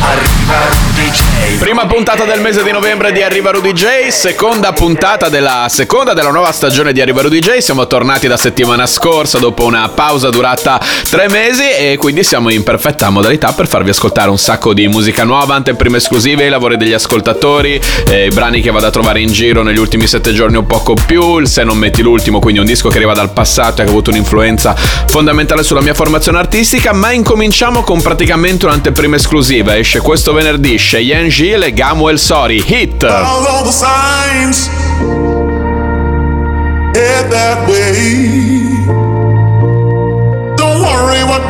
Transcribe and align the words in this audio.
Arriva 0.00 0.68
Rudy 0.68 1.10
J. 1.10 1.58
Prima 1.58 1.86
puntata 1.86 2.24
del 2.24 2.40
mese 2.40 2.62
di 2.62 2.70
novembre 2.70 3.12
di 3.12 3.22
Arriva 3.22 3.50
Rudy 3.50 3.72
J, 3.72 4.08
seconda 4.08 4.72
puntata 4.72 5.28
della 5.28 5.66
seconda 5.70 6.12
della 6.12 6.30
nuova 6.30 6.52
stagione 6.52 6.92
di 6.92 7.00
Arriva 7.00 7.22
Rudy 7.22 7.38
J. 7.38 7.58
Siamo 7.58 7.86
tornati 7.86 8.26
la 8.26 8.36
settimana 8.36 8.86
scorsa 8.86 9.38
dopo 9.38 9.64
una 9.64 9.88
pausa 9.88 10.28
durata 10.28 10.80
tre 11.08 11.28
mesi 11.28 11.62
e 11.62 11.96
quindi 11.98 12.24
siamo 12.24 12.50
in 12.50 12.62
perfetta 12.62 13.08
modalità 13.08 13.52
per 13.52 13.66
farvi 13.66 13.90
ascoltare 13.90 14.28
un 14.28 14.38
sacco 14.38 14.74
di 14.74 14.86
musica 14.86 15.24
nuova, 15.24 15.54
anteprime 15.54 15.96
esclusive, 15.96 16.44
i 16.44 16.50
lavori 16.50 16.76
degli 16.76 16.92
ascoltatori, 16.92 17.80
eh, 18.08 18.26
i 18.26 18.30
brani 18.30 18.60
che 18.60 18.70
vado 18.70 18.86
a 18.86 18.90
trovare 18.90 19.20
in 19.20 19.32
giro 19.32 19.62
negli 19.62 19.78
ultimi 19.78 20.06
sette 20.06 20.32
giorni 20.32 20.56
un 20.56 20.66
poco 20.66 20.94
più, 21.06 21.38
il 21.38 21.48
Se 21.48 21.64
non 21.64 21.78
metti 21.78 22.02
l'ultimo, 22.02 22.38
quindi 22.38 22.60
un 22.60 22.66
disco 22.66 22.90
che 22.90 22.96
arriva 22.96 23.14
dal 23.14 23.32
passato 23.32 23.80
e 23.80 23.84
che 23.84 23.90
ha 23.90 23.92
avuto 23.92 24.10
un'influenza 24.10 24.74
fondamentale 25.06 25.62
sulla 25.62 25.80
mia 25.80 25.94
formazione 25.94 26.38
artistica, 26.38 26.92
ma 26.92 27.12
incominciamo 27.12 27.82
con 27.82 28.02
praticamente 28.02 28.66
un'anteprima 28.66 29.16
esclusiva. 29.16 29.74
Esce 29.86 30.00
questo 30.00 30.32
venerdì 30.32 30.76
Cheyenne 30.78 31.28
Gil 31.28 31.62
e 31.62 31.72
Gamuel 31.72 32.18
Sori, 32.18 32.60
Hit! 32.60 33.04
All 33.04 33.46
of 33.46 33.62
the 33.62 33.70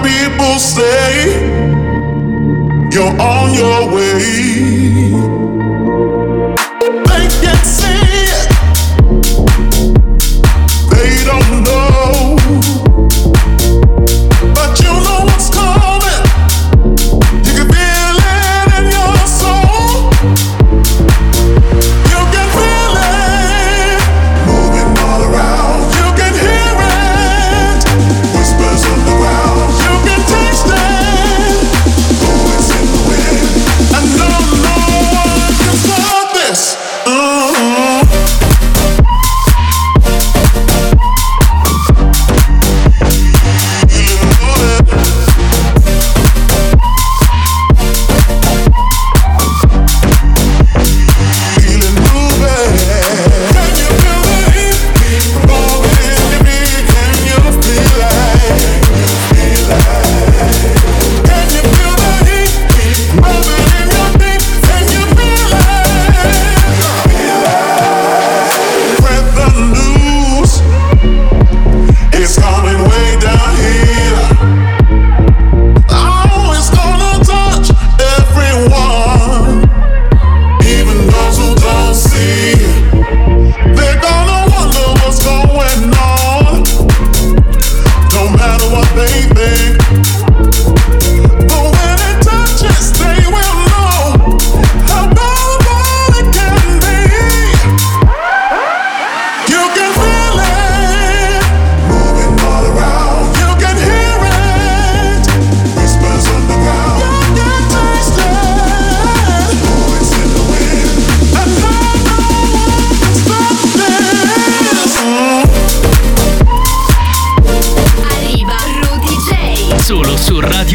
people 0.02 0.58
say. 0.58 1.32
You're 2.92 3.18
on 3.18 3.54
your 3.54 3.90
way. 3.90 5.35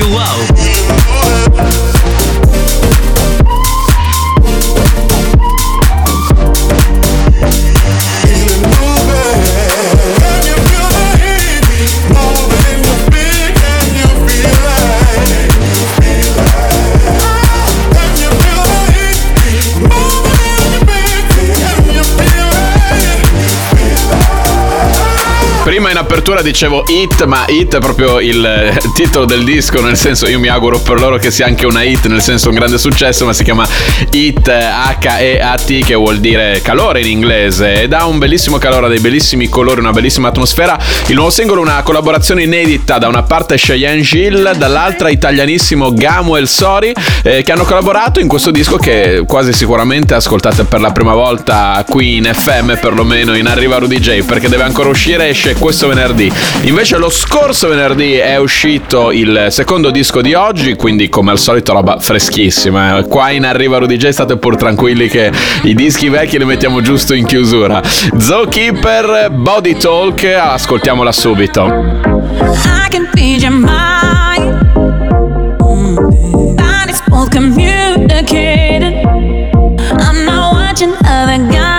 Su 0.01 0.09
Radio 0.17 0.60
apertura 26.21 26.43
dicevo 26.43 26.83
hit, 26.87 27.23
ma 27.23 27.45
hit 27.47 27.77
è 27.77 27.79
proprio 27.79 28.19
il 28.19 28.45
eh, 28.45 28.77
titolo 28.93 29.25
del 29.25 29.43
disco, 29.43 29.81
nel 29.81 29.97
senso 29.97 30.27
io 30.27 30.39
mi 30.39 30.49
auguro 30.49 30.79
per 30.79 30.99
loro 30.99 31.17
che 31.17 31.31
sia 31.31 31.47
anche 31.47 31.65
una 31.65 31.81
hit, 31.81 32.05
nel 32.05 32.21
senso 32.21 32.49
un 32.49 32.53
grande 32.53 32.77
successo, 32.77 33.25
ma 33.25 33.33
si 33.33 33.43
chiama 33.43 33.67
Hit 34.11 34.47
H-E-A-T 34.47 35.83
che 35.83 35.95
vuol 35.95 36.19
dire 36.19 36.61
calore 36.61 37.01
in 37.01 37.07
inglese 37.07 37.81
ed 37.81 37.93
ha 37.93 38.05
un 38.05 38.19
bellissimo 38.19 38.59
calore, 38.59 38.87
dei 38.87 38.99
bellissimi 38.99 39.49
colori, 39.49 39.79
una 39.79 39.93
bellissima 39.93 40.27
atmosfera. 40.27 40.77
Il 41.07 41.15
nuovo 41.15 41.31
singolo 41.31 41.61
è 41.61 41.63
una 41.63 41.81
collaborazione 41.81 42.43
inedita, 42.43 42.99
da 42.99 43.07
una 43.07 43.23
parte 43.23 43.55
Cheyenne 43.55 44.01
Gil, 44.01 44.51
dall'altra 44.57 45.09
italianissimo 45.09 45.91
Gamuel 45.91 46.47
Sori, 46.47 46.93
eh, 47.23 47.41
che 47.41 47.51
hanno 47.51 47.63
collaborato 47.63 48.19
in 48.19 48.27
questo 48.27 48.51
disco 48.51 48.77
che 48.77 49.23
quasi 49.25 49.53
sicuramente 49.53 50.13
ascoltate 50.13 50.65
per 50.65 50.81
la 50.81 50.91
prima 50.91 51.15
volta 51.15 51.83
qui 51.89 52.17
in 52.17 52.29
FM, 52.31 52.75
perlomeno 52.79 53.35
in 53.35 53.47
Arriva 53.47 53.79
Rudy 53.79 53.99
J, 53.99 54.23
perché 54.23 54.49
deve 54.49 54.63
ancora 54.63 54.89
uscire, 54.89 55.29
esce 55.29 55.55
questo 55.55 55.87
venerdì. 55.87 56.09
Invece 56.63 56.97
lo 56.97 57.09
scorso 57.09 57.67
venerdì 57.69 58.13
è 58.15 58.37
uscito 58.37 59.11
il 59.11 59.47
secondo 59.49 59.89
disco 59.91 60.21
di 60.21 60.33
oggi, 60.33 60.75
quindi 60.75 61.09
come 61.09 61.31
al 61.31 61.39
solito 61.39 61.73
roba 61.73 61.99
freschissima. 61.99 62.97
eh. 62.97 63.03
Qua 63.07 63.29
in 63.31 63.45
Arriva 63.45 63.77
Rudy 63.77 63.97
J 63.97 64.09
state 64.09 64.37
pur 64.37 64.55
tranquilli 64.55 65.07
che 65.07 65.31
i 65.63 65.73
dischi 65.73 66.09
vecchi 66.09 66.37
li 66.37 66.45
mettiamo 66.45 66.81
giusto 66.81 67.13
in 67.13 67.25
chiusura. 67.25 67.81
Zookeeper, 68.17 69.29
Body 69.31 69.77
Talk, 69.77 70.23
ascoltiamola 70.23 71.11
subito. 71.11 71.65
I 71.65 72.89
can 72.89 73.09
read 73.13 73.41
your 73.41 73.51
mind. 73.53 74.59
Bodies 76.55 77.01
both 77.07 77.29
communicating. 77.29 79.05
I'm 79.99 80.25
not 80.25 80.53
watching 80.53 80.93
other 81.05 81.37
guys. 81.47 81.70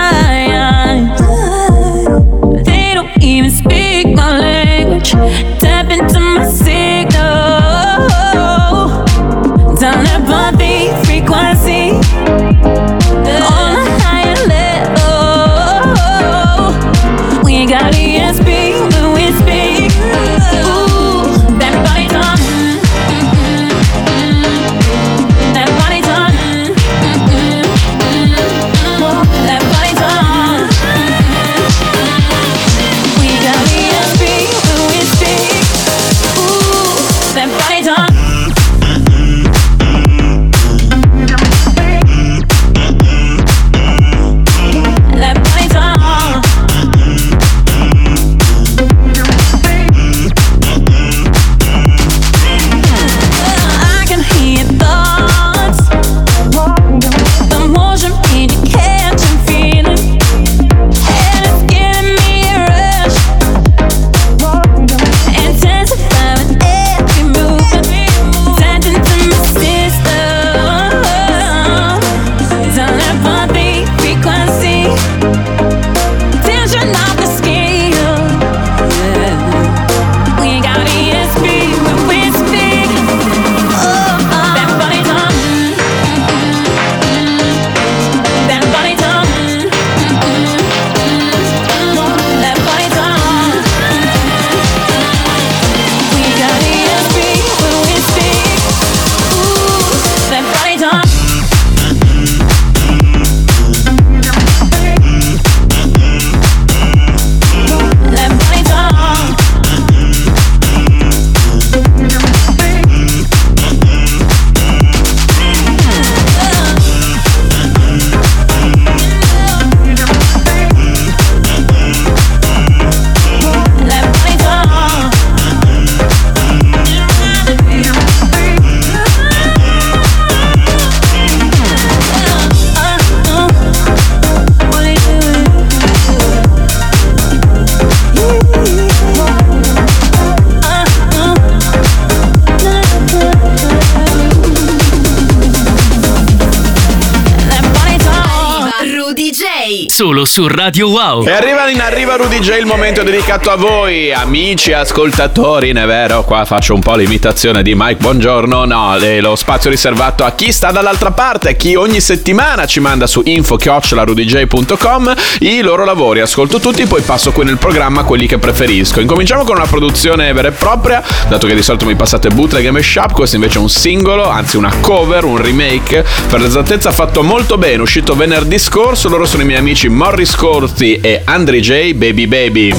Solo 150.03 150.25
su 150.25 150.49
Radio 150.49 150.89
Wow. 150.89 151.25
E 151.25 151.31
arriva 151.31 151.69
in 151.69 151.79
arriva 151.79 152.17
Rudy 152.17 152.39
J 152.39 152.57
il 152.57 152.65
momento 152.65 153.03
dedicato 153.03 153.49
a 153.49 153.55
voi, 153.55 154.11
amici 154.11 154.73
ascoltatori, 154.73 155.71
non 155.71 155.83
è 155.83 155.85
vero? 155.85 156.25
Qua 156.25 156.43
faccio 156.43 156.73
un 156.73 156.81
po' 156.81 156.95
l'imitazione 156.95 157.63
di 157.63 157.73
Mike 157.73 158.01
Buongiorno. 158.01 158.65
No, 158.65 158.97
lo 159.21 159.37
spazio 159.37 159.69
riservato 159.69 160.25
a 160.25 160.31
chi 160.31 160.51
sta 160.51 160.71
dall'altra 160.71 161.11
parte, 161.11 161.51
a 161.51 161.53
chi 161.53 161.75
ogni 161.75 162.01
settimana 162.01 162.65
ci 162.65 162.81
manda 162.81 163.07
su 163.07 163.21
info-rudyj.com 163.23 165.13
i 165.39 165.61
loro 165.61 165.85
lavori. 165.85 166.19
Ascolto 166.19 166.59
tutti, 166.59 166.85
poi 166.85 167.01
passo 167.01 167.31
qui 167.31 167.45
nel 167.45 167.57
programma 167.57 168.03
quelli 168.03 168.27
che 168.27 168.37
preferisco. 168.37 168.99
Incominciamo 168.99 169.45
con 169.45 169.55
una 169.55 169.67
produzione 169.67 170.33
vera 170.33 170.49
e 170.49 170.51
propria, 170.51 171.01
dato 171.29 171.47
che 171.47 171.55
di 171.55 171.63
solito 171.63 171.85
mi 171.85 171.95
passate 171.95 172.27
bootleg 172.27 172.65
e 172.65 172.71
mashup, 172.71 173.13
questo 173.13 173.37
invece 173.37 173.57
è 173.57 173.61
un 173.61 173.69
singolo, 173.69 174.27
anzi 174.27 174.57
una 174.57 174.73
cover, 174.81 175.23
un 175.23 175.37
remake. 175.37 176.03
Per 176.27 176.41
l'esattezza 176.41 176.91
fatto 176.91 177.23
molto 177.23 177.57
bene, 177.57 177.81
uscito 177.81 178.15
venerdì 178.15 178.59
scorso, 178.59 179.07
loro 179.07 179.23
sono 179.23 179.43
i 179.43 179.45
miei 179.45 179.59
amici 179.59 179.91
Morris 179.93 180.35
Corti 180.35 180.99
e 180.99 181.21
Andre 181.23 181.59
J 181.59 181.93
Baby 181.93 182.25
Baby. 182.25 182.69
I 182.69 182.75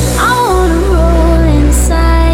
wanna 0.48 0.74
roll 0.90 1.64
inside 1.64 2.24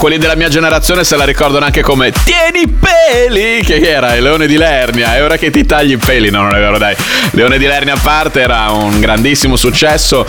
quelli 0.00 0.16
della 0.16 0.34
mia 0.34 0.48
generazione 0.48 1.04
se 1.04 1.14
la 1.14 1.24
ricordano 1.24 1.66
anche 1.66 1.82
come 1.82 2.10
Tieni 2.10 2.66
peli, 2.66 3.62
che 3.62 3.80
era 3.80 4.14
il 4.14 4.22
Leone 4.22 4.46
di 4.46 4.56
Lernia. 4.56 5.14
E 5.14 5.20
ora 5.20 5.36
che 5.36 5.50
ti 5.50 5.66
tagli 5.66 5.92
i 5.92 5.96
peli, 5.98 6.30
no, 6.30 6.40
non 6.40 6.54
è 6.54 6.58
vero, 6.58 6.78
dai. 6.78 6.96
Leone 7.32 7.58
di 7.58 7.66
Lernia 7.66 7.92
a 7.92 7.98
parte 8.02 8.40
era 8.40 8.70
un 8.70 8.98
grandissimo 8.98 9.56
successo. 9.56 10.26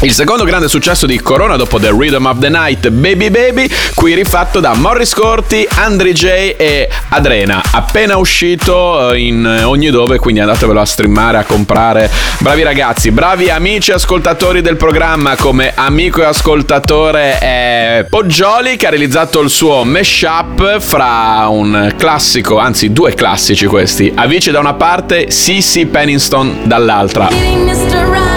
Il 0.00 0.12
secondo 0.12 0.44
grande 0.44 0.68
successo 0.68 1.06
di 1.06 1.18
Corona 1.20 1.56
dopo 1.56 1.78
The 1.78 1.90
Rhythm 1.90 2.26
of 2.26 2.38
the 2.38 2.50
Night, 2.50 2.88
Baby 2.90 3.30
Baby, 3.30 3.70
qui 3.94 4.14
rifatto 4.14 4.60
da 4.60 4.74
Morris 4.74 5.14
Corti, 5.14 5.66
Andre 5.76 6.12
J 6.12 6.54
e 6.58 6.88
Adrena. 7.08 7.62
Appena 7.72 8.16
uscito 8.18 9.12
eh, 9.12 9.20
in 9.20 9.62
ogni 9.64 9.90
dove, 9.90 10.18
quindi 10.18 10.40
andatevelo 10.40 10.80
a 10.80 10.84
streamare, 10.84 11.38
a 11.38 11.44
comprare. 11.44 12.10
Bravi 12.38 12.62
ragazzi, 12.62 13.12
bravi 13.12 13.48
amici 13.48 13.92
ascoltatori 13.92 14.60
del 14.60 14.76
programma, 14.76 15.36
come 15.36 15.72
amico 15.74 16.20
e 16.20 16.26
ascoltatore 16.26 17.38
è 17.38 18.06
Poggioli 18.08 18.76
che 18.76 18.86
ha 18.86 18.90
realizzato 18.90 19.40
il 19.40 19.48
suo 19.48 19.84
mashup 19.84 20.80
fra 20.80 21.46
un 21.48 21.94
classico, 21.96 22.58
anzi 22.58 22.92
due 22.92 23.14
classici 23.14 23.66
questi. 23.66 24.12
Avicii 24.14 24.52
da 24.52 24.58
una 24.58 24.74
parte, 24.74 25.30
Sissy 25.30 25.86
Penniston 25.86 26.62
dall'altra. 26.64 28.33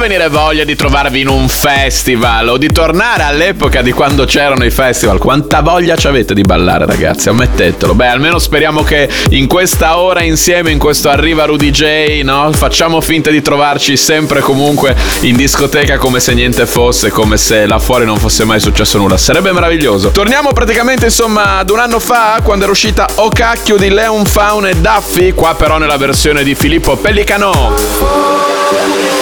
Venire 0.00 0.28
voglia 0.28 0.64
di 0.64 0.74
trovarvi 0.74 1.20
in 1.20 1.28
un 1.28 1.46
festival 1.46 2.48
o 2.48 2.56
di 2.56 2.72
tornare 2.72 3.22
all'epoca 3.22 3.82
di 3.82 3.92
quando 3.92 4.24
c'erano 4.24 4.64
i 4.64 4.70
festival? 4.70 5.18
Quanta 5.18 5.60
voglia 5.60 5.94
ci 5.94 6.06
avete 6.06 6.32
di 6.32 6.40
ballare, 6.40 6.86
ragazzi? 6.86 7.28
Ammettetelo. 7.28 7.94
Beh, 7.94 8.06
almeno 8.06 8.38
speriamo 8.38 8.82
che 8.82 9.10
in 9.28 9.46
questa 9.46 9.98
ora 9.98 10.22
insieme, 10.22 10.70
in 10.70 10.78
questo 10.78 11.10
Arriva 11.10 11.44
Rudy 11.44 11.70
J, 11.70 12.22
no? 12.22 12.50
Facciamo 12.52 13.02
finta 13.02 13.28
di 13.28 13.42
trovarci 13.42 13.98
sempre 13.98 14.40
comunque 14.40 14.96
in 15.20 15.36
discoteca 15.36 15.98
come 15.98 16.18
se 16.18 16.32
niente 16.32 16.64
fosse, 16.64 17.10
come 17.10 17.36
se 17.36 17.66
là 17.66 17.78
fuori 17.78 18.06
non 18.06 18.18
fosse 18.18 18.44
mai 18.44 18.58
successo 18.58 18.96
nulla. 18.96 19.18
Sarebbe 19.18 19.52
meraviglioso. 19.52 20.12
Torniamo 20.12 20.54
praticamente, 20.54 21.04
insomma, 21.04 21.58
ad 21.58 21.68
un 21.68 21.78
anno 21.78 21.98
fa, 21.98 22.40
quando 22.42 22.64
era 22.64 22.72
uscita 22.72 23.06
O 23.16 23.28
cacchio 23.28 23.76
di 23.76 23.90
Leon 23.90 24.24
Faun 24.24 24.66
e 24.66 24.76
Duffy, 24.76 25.32
qua 25.32 25.54
però 25.54 25.76
nella 25.76 25.98
versione 25.98 26.42
di 26.42 26.54
Filippo 26.54 26.96
Pellicano. 26.96 29.19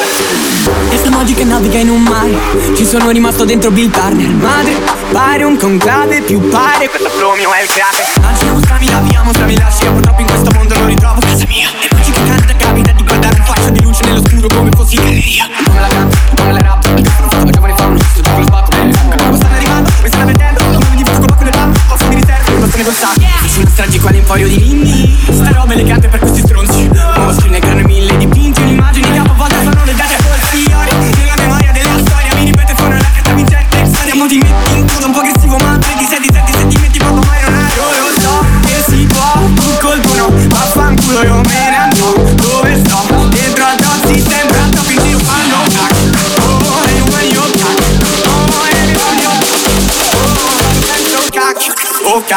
Questa 0.89 1.11
magica 1.11 1.45
naviga 1.45 1.79
in 1.79 1.91
un 1.91 2.03
mare. 2.03 2.37
Ci 2.77 2.85
sono 2.85 3.11
rimasto 3.11 3.45
dentro 3.45 3.71
Bill 3.71 3.91
Turner. 3.91 4.29
Madre, 4.29 4.77
pare 5.13 5.45
un 5.45 5.57
conclave 5.57 6.23
Più 6.23 6.41
pare 6.49 6.89
questo 6.89 7.09
flow 7.11 7.35
mio 7.37 7.53
è 7.53 7.63
il 7.63 7.69
crack 7.69 8.21
Lanciamo 8.21 8.59
strami, 8.61 8.91
laviamo 8.91 9.33
strami 9.33 9.57
lasci 9.57 9.85
Purtroppo 9.87 10.21
in 10.21 10.27
questo 10.27 10.51
mondo 10.55 10.75
non 10.77 10.87
ritrovo 10.87 11.21
casa 11.21 11.45
mia. 11.49 11.69
E 11.81 11.89
magica 11.95 12.21
canta 12.27 12.57
capita 12.57 12.93
di 12.93 13.03
guardare 13.05 13.37
un 13.39 13.45
faccio 13.45 13.71
di 13.71 13.83
luce 13.83 14.05
nell'oscuro 14.05 14.49
come 14.49 14.71
fossi 14.75 14.97
galleria. 14.97 15.47
Come 15.65 15.81
la 15.81 15.89
canto, 15.89 16.17
come 16.37 16.53
la 16.53 16.59
rap 16.59 16.85
Il 16.85 16.93
microfono 16.95 17.29
fatto 17.29 17.45
da 17.45 17.51
giovane 17.51 17.75
fa 17.77 17.87
un 17.87 17.97
giusto 17.97 18.21
Dopo 18.21 18.39
lo 18.39 18.45
sbacco, 18.45 18.71
bene 18.71 18.93
Come 19.17 19.37
stanno 19.37 19.55
arrivando, 19.55 19.91
mi 20.03 20.09
stanno 20.09 20.25
vedendo. 20.27 20.65
Come 20.65 20.95
mi 20.95 21.05
faccio 21.05 21.35
con 21.35 21.45
le 21.45 21.51
palme 21.51 21.79
Posso 21.89 22.09
mi 22.09 22.15
riservo, 22.15 22.51
non 22.51 22.61
bastone 22.61 22.85
col 22.85 22.95
sacco 22.95 23.21
Faccio 23.21 23.61
una 23.61 23.71
strage 23.71 24.01
quale 24.01 24.19
emporio 24.19 24.49
di 24.49 24.57
ninni 24.59 25.19
Sta 25.31 25.53
roba 25.53 25.73
elegante 25.73 26.09
per 26.09 26.21
questi 26.21 26.41
stronzi 26.41 26.58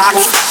Rock. 0.02 0.41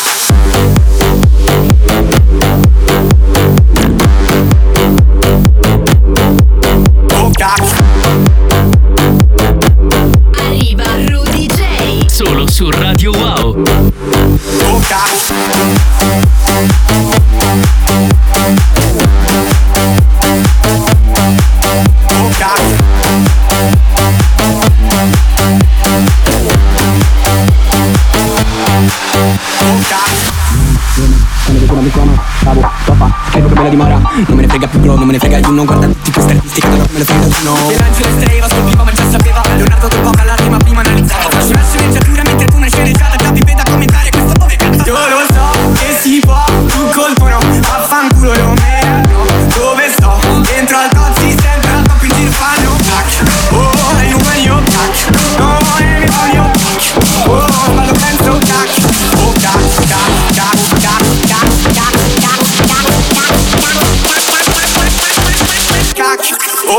Frega 34.62 34.68
più 34.68 34.80
bro, 34.80 34.96
non 34.96 35.06
me 35.08 35.14
ne 35.14 35.20
frega 35.20 35.40
non 35.50 35.66
guarda 35.66 35.86
artisti 35.86 36.62
che 36.62 36.68
non 36.68 36.88
me 36.92 36.98
ne 37.00 37.04
frega 37.04 37.28
no 37.44 38.11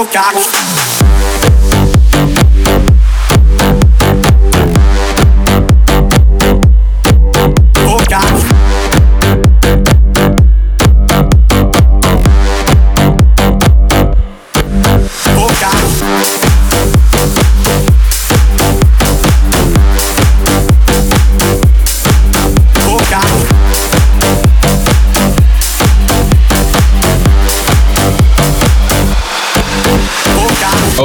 cacchio 0.06 0.81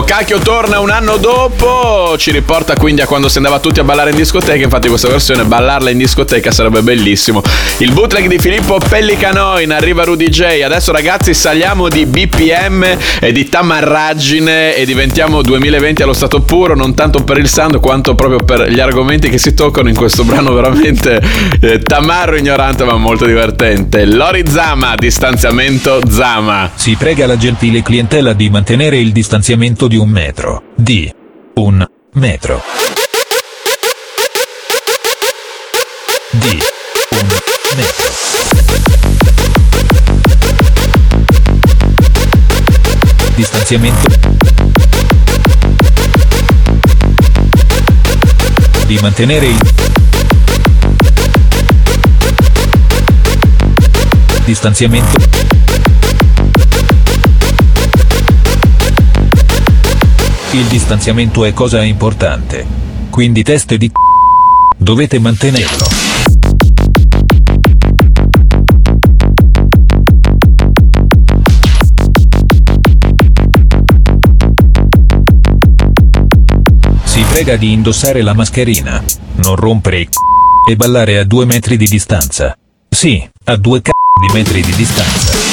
cacchio 0.08 0.40
torna 0.40 0.80
un 0.80 0.90
anno 0.90 1.18
dopo, 1.18 2.16
ci 2.18 2.32
riporta 2.32 2.76
quindi 2.76 3.02
a 3.02 3.06
quando 3.06 3.28
si 3.28 3.38
andava 3.38 3.60
tutti 3.60 3.82
a 3.82 3.84
ballare 3.84 4.12
in 4.12 4.16
discoteca, 4.16 4.64
infatti 4.64 4.88
questa 4.88 5.10
versione 5.10 5.44
ballarla 5.44 5.90
in 5.90 5.98
discoteca 5.98 6.50
sarebbe 6.50 6.82
bellissimo. 6.82 7.42
Il 7.80 7.92
bootleg 7.92 8.28
di 8.30 8.40
Filippo 8.40 8.80
Pellicano 8.80 9.60
in 9.60 9.74
arriva 9.74 10.06
Rudy 10.06 10.30
J. 10.30 10.62
Adesso 10.64 10.94
ragazzi 10.94 11.34
saliamo 11.34 11.90
di 11.90 12.06
BPM 12.06 12.86
e 13.20 13.32
di 13.34 13.50
tamarraggine 13.50 14.78
e 14.78 14.86
diventiamo 14.86 15.42
2020 15.42 16.02
allo 16.04 16.14
stato 16.14 16.40
puro, 16.40 16.74
non 16.74 16.94
tanto 16.94 17.26
per 17.26 17.38
il 17.38 17.50
sound 17.50 17.78
quanto 17.82 18.16
proprio 18.16 18.40
per 18.40 18.72
gli 18.72 18.80
argomenti 18.80 19.28
che 19.28 19.38
si 19.38 19.54
toccano 19.54 19.90
in 19.90 19.96
questo 19.96 20.24
brano 20.24 20.54
veramente 20.54 21.22
eh, 21.60 21.80
tamarro 21.80 22.38
ignorante 22.38 22.86
ma 22.86 22.96
molto 22.96 23.26
divertente. 23.26 24.06
Lori 24.06 24.46
Zama, 24.48 24.96
distanziamento 24.96 26.00
Zama. 26.10 26.72
Si 26.76 26.96
prega 26.96 27.28
la 27.28 27.36
gentile 27.36 27.82
clientela 27.82 28.32
di 28.32 28.50
mantenere 28.50 28.98
il 28.98 29.12
distanziamento 29.12 29.90
di 29.90 29.96
un 29.98 30.10
metro. 30.10 30.64
Di 30.76 31.12
un 31.56 31.86
metro. 32.14 32.62
Di 36.32 36.60
un 37.10 37.28
metro. 37.76 38.12
Distanziamento. 43.36 44.10
Di 48.86 48.98
mantenere 49.00 49.46
il 49.48 49.58
distanziamento. 54.46 55.47
Il 60.52 60.66
distanziamento 60.66 61.44
è 61.44 61.52
cosa 61.54 61.84
importante. 61.84 62.66
Quindi 63.10 63.44
teste 63.44 63.78
di 63.78 63.90
c***o. 63.90 64.74
dovete 64.78 65.20
mantenerlo. 65.20 65.86
Si 77.04 77.22
prega 77.30 77.58
di 77.58 77.74
indossare 77.74 78.22
la 78.22 78.34
mascherina, 78.34 79.04
non 79.36 79.56
rompere 79.56 80.00
i 80.00 80.06
c***o 80.06 80.72
e 80.72 80.76
ballare 80.76 81.20
a 81.20 81.26
due 81.26 81.46
metri 81.46 81.76
di 81.76 81.88
distanza. 81.88 82.58
Sì, 82.90 83.22
a 83.44 83.56
due 83.58 83.82
c***o 83.82 83.92
di 84.26 84.34
metri 84.34 84.62
di 84.64 84.74
distanza. 84.74 85.47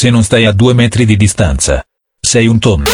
Se 0.00 0.08
non 0.08 0.24
stai 0.24 0.46
a 0.46 0.52
due 0.52 0.72
metri 0.72 1.04
di 1.04 1.14
distanza, 1.14 1.84
sei 2.18 2.46
un 2.46 2.58
tonno. 2.58 2.84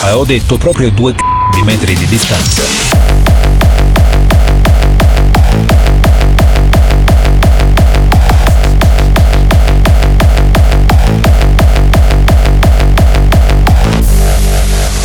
A 0.00 0.14
Raga 0.14 0.18
ho 0.18 0.24
detto 0.26 0.58
proprio 0.58 0.90
due 0.90 1.14
c***o 1.14 1.56
di 1.56 1.62
metri 1.62 1.94
di 1.94 2.04
distanza. 2.04 3.03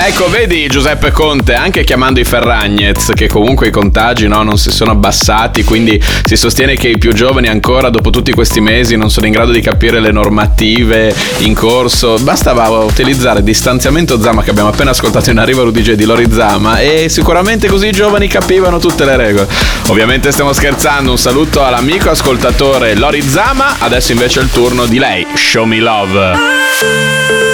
Ecco, 0.10 0.28
vedi 0.28 0.66
Giuseppe 0.68 1.12
Conte, 1.12 1.54
anche 1.54 1.84
chiamando 1.84 2.20
i 2.20 2.24
Ferragnez, 2.24 3.12
che 3.14 3.28
comunque 3.28 3.68
i 3.68 3.72
contagi 3.72 4.28
no, 4.28 4.42
non 4.42 4.58
si 4.58 4.72
sono 4.72 4.90
abbassati, 4.90 5.64
quindi 5.64 6.04
si 6.24 6.36
sostiene 6.36 6.76
che 6.76 6.90
i 6.90 6.98
più 6.98 7.14
giovani 7.14 7.48
ancora 7.48 7.92
dopo 7.92 8.10
tutti 8.10 8.34
questi 8.34 8.60
mesi 8.60 8.98
non 8.98 9.12
sono 9.12 9.28
in 9.28 9.32
grado 9.34 9.52
di 9.52 9.62
capire 9.62 10.00
le 10.00 10.12
normative 10.12 11.16
in 11.38 11.54
corso. 11.54 12.18
Bastava 12.22 12.68
utilizzare 12.80 13.44
distanziamento 13.44 14.20
Zama 14.20 14.42
che 14.42 14.50
abbiamo 14.50 14.70
appena 14.70 14.90
ascoltato 14.90 15.30
in 15.30 15.38
arrivo 15.38 15.64
Rudy 15.64 15.82
J 15.82 15.92
di 15.94 16.06
Lori 16.06 16.28
Zama 16.32 16.80
e 16.80 17.08
sicuramente 17.08 17.68
così 17.68 17.90
i 17.90 17.92
giovani 17.92 18.28
capivano 18.28 18.80
tutte 18.80 19.06
le 19.06 19.16
regole. 19.16 19.48
Ovviamente 19.90 20.32
stiamo 20.32 20.54
scherzando, 20.54 21.12
un 21.12 21.20
saluto 21.20 21.64
all'amico 21.64 22.10
ascoltatore 22.10 22.96
Lori 22.96 23.22
Zama, 23.22 23.76
adesso 23.78 24.12
invece 24.12 24.40
è 24.40 24.44
il 24.44 24.50
turno 24.50 24.88
di 24.88 24.98
lei, 24.98 25.26
Show 25.36 25.66
Me 25.66 25.78
Love. 25.78 27.49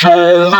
Show 0.00 0.50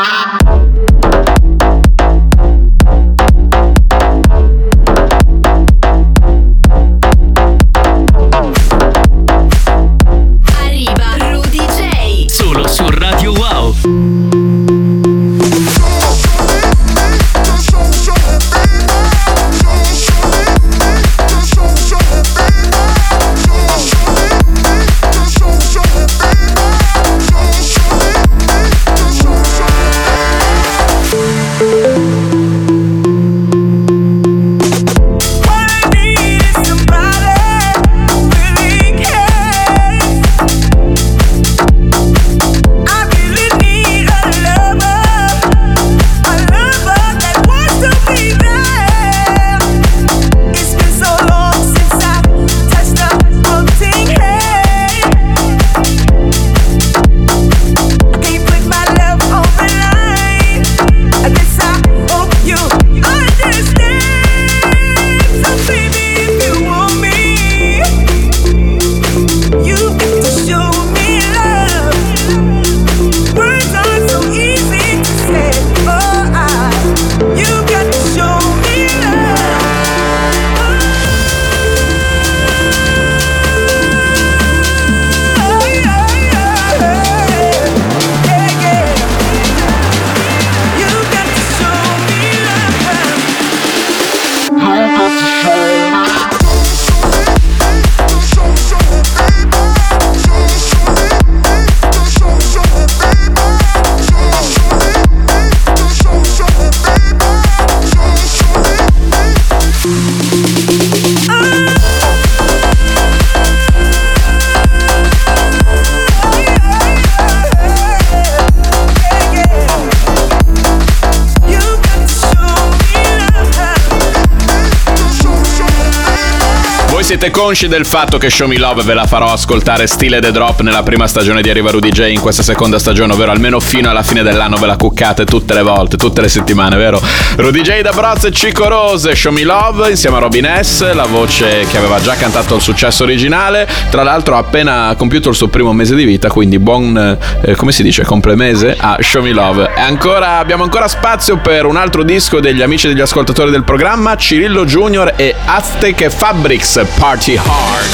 siete 127.10 127.32
consci 127.32 127.66
del 127.66 127.86
fatto 127.86 128.18
che 128.18 128.30
Show 128.30 128.46
Me 128.46 128.56
Love 128.56 128.84
ve 128.84 128.94
la 128.94 129.04
farò 129.04 129.32
ascoltare 129.32 129.88
stile 129.88 130.20
The 130.20 130.30
Drop 130.30 130.60
nella 130.60 130.84
prima 130.84 131.08
stagione 131.08 131.42
di 131.42 131.50
Arriva 131.50 131.72
Rudy 131.72 131.90
J 131.90 132.08
in 132.12 132.20
questa 132.20 132.44
seconda 132.44 132.78
stagione, 132.78 133.14
ovvero 133.14 133.32
almeno 133.32 133.58
fino 133.58 133.90
alla 133.90 134.04
fine 134.04 134.22
dell'anno 134.22 134.56
ve 134.58 134.66
la 134.66 134.76
cuccate 134.76 135.24
tutte 135.24 135.54
le 135.54 135.62
volte, 135.62 135.96
tutte 135.96 136.20
le 136.20 136.28
settimane, 136.28 136.76
vero? 136.76 137.02
Rudy 137.34 137.62
J 137.62 137.80
da 137.80 137.90
Broz 137.90 138.26
e 138.26 138.30
Cico 138.30 138.68
Rose, 138.68 139.16
Show 139.16 139.32
Me 139.32 139.42
Love 139.42 139.90
insieme 139.90 140.18
a 140.18 140.20
Robin 140.20 140.48
S, 140.62 140.94
la 140.94 141.06
voce 141.06 141.66
che 141.68 141.78
aveva 141.78 142.00
già 142.00 142.14
cantato 142.14 142.54
il 142.54 142.60
successo 142.60 143.02
originale, 143.02 143.68
tra 143.90 144.04
l'altro 144.04 144.36
ha 144.36 144.38
appena 144.38 144.94
compiuto 144.96 145.30
il 145.30 145.34
suo 145.34 145.48
primo 145.48 145.72
mese 145.72 145.96
di 145.96 146.04
vita, 146.04 146.30
quindi 146.30 146.60
buon, 146.60 147.18
eh, 147.40 147.56
come 147.56 147.72
si 147.72 147.82
dice, 147.82 148.04
complemese 148.04 148.76
a 148.78 148.98
Show 149.00 149.24
Me 149.24 149.32
Love. 149.32 149.72
E 149.74 149.80
ancora, 149.80 150.38
abbiamo 150.38 150.62
ancora 150.62 150.86
spazio 150.86 151.38
per 151.38 151.66
un 151.66 151.74
altro 151.74 152.04
disco 152.04 152.38
degli 152.38 152.62
amici 152.62 152.86
degli 152.86 153.00
ascoltatori 153.00 153.50
del 153.50 153.64
programma, 153.64 154.14
Cirillo 154.14 154.64
Junior 154.64 155.14
e 155.16 155.34
Aztec 155.44 156.08
Fabrics 156.08 156.98
Party 157.00 157.32
Hard. 157.32 157.88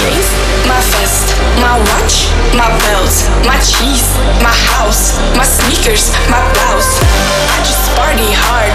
My 0.66 0.83
vest, 0.99 1.31
my 1.62 1.79
watch, 1.79 2.27
my 2.59 2.66
belt, 2.90 3.14
my 3.47 3.55
cheese, 3.62 4.03
my 4.42 4.51
house, 4.75 5.14
my 5.38 5.47
sneakers, 5.47 6.11
my 6.27 6.42
blouse. 6.51 6.99
I 7.55 7.62
just 7.62 7.87
party 7.95 8.35
hard, 8.35 8.75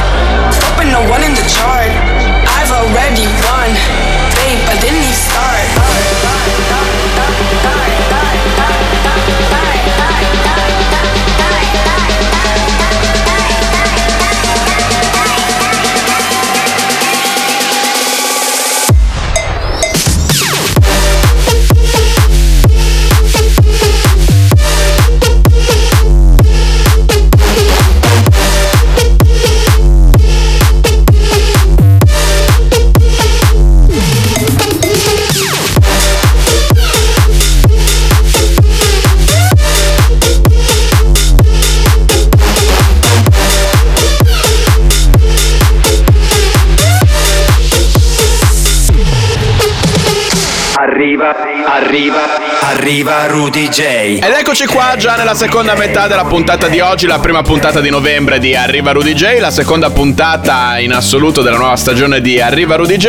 Arriva, 51.92 52.41
arriva 52.82 53.28
Rudy 53.28 53.70
J. 53.70 53.80
Ed 53.80 54.34
eccoci 54.39 54.65
qua 54.65 54.96
già 54.98 55.15
nella 55.15 55.36
seconda 55.36 55.76
metà 55.76 56.08
della 56.08 56.24
puntata 56.24 56.67
di 56.67 56.80
oggi, 56.80 57.06
la 57.06 57.20
prima 57.20 57.44
puntata 57.44 57.80
di 57.80 57.91
novembre 57.91 58.39
di 58.39 58.56
Arriva 58.56 58.91
Rudy 58.91 59.13
J, 59.13 59.38
la 59.39 59.52
seconda 59.52 59.91
puntata 59.91 60.80
in 60.80 60.91
assoluto 60.91 61.44
della 61.44 61.58
nuova 61.58 61.76
stagione 61.76 62.22
di 62.22 62.41
Arriva 62.41 62.78
Rudy 62.78 62.98
J. 62.98 63.08